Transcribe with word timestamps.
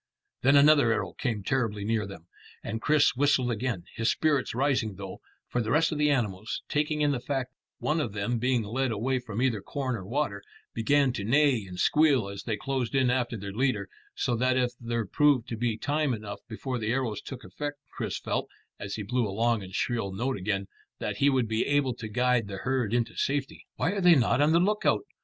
Then 0.41 0.55
another 0.55 0.91
arrow 0.91 1.13
came 1.13 1.43
terribly 1.43 1.85
near 1.85 2.07
them, 2.07 2.25
and 2.63 2.81
Chris 2.81 3.15
whistled 3.15 3.51
again, 3.51 3.83
his 3.95 4.09
spirits 4.09 4.55
rising 4.55 4.95
though, 4.95 5.21
for 5.47 5.61
the 5.61 5.69
rest 5.69 5.91
of 5.91 5.99
the 5.99 6.09
animals, 6.09 6.63
taking 6.67 7.01
in 7.01 7.11
the 7.11 7.19
fact 7.19 7.51
of 7.51 7.83
one 7.83 8.01
of 8.01 8.13
them 8.13 8.39
being 8.39 8.63
led 8.63 8.89
away 8.91 9.19
from 9.19 9.43
either 9.43 9.61
corn 9.61 9.95
or 9.95 10.03
water, 10.03 10.41
began 10.73 11.13
to 11.13 11.23
neigh 11.23 11.65
and 11.67 11.79
squeal 11.79 12.29
as 12.29 12.45
they 12.45 12.57
closed 12.57 12.95
in 12.95 13.11
after 13.11 13.37
their 13.37 13.53
leader, 13.53 13.89
so 14.15 14.35
that 14.35 14.57
if 14.57 14.71
there 14.79 15.05
proved 15.05 15.47
to 15.49 15.55
be 15.55 15.77
time 15.77 16.15
enough 16.15 16.39
before 16.49 16.79
the 16.79 16.91
arrows 16.91 17.21
took 17.21 17.43
effect, 17.43 17.77
Chris 17.91 18.17
felt, 18.17 18.49
as 18.79 18.95
he 18.95 19.03
blew 19.03 19.27
a 19.27 19.29
long 19.29 19.61
and 19.61 19.75
shrill 19.75 20.11
note 20.11 20.35
again, 20.35 20.67
that 20.97 21.17
he 21.17 21.29
would 21.29 21.47
be 21.47 21.67
able 21.67 21.93
to 21.93 22.07
guide 22.07 22.47
the 22.47 22.57
herd 22.57 22.91
into 22.91 23.15
safety. 23.15 23.67
"Why 23.75 23.91
are 23.91 24.01
they 24.01 24.15
not 24.15 24.41
on 24.41 24.51
the 24.51 24.59
lookout?" 24.59 25.05